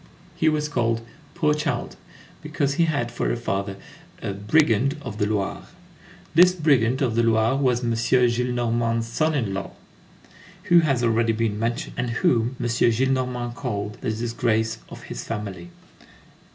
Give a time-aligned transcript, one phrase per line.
[0.35, 1.05] He was called
[1.35, 1.95] "poor child,"
[2.41, 3.75] because he had for a father
[4.19, 5.67] "a brigand of the Loire."
[6.33, 7.91] This brigand of the Loire was M.
[7.93, 9.73] Gillenormand's son in law,
[10.63, 12.65] who has already been mentioned, and whom M.
[12.65, 15.69] Gillenormand called "the disgrace of his family."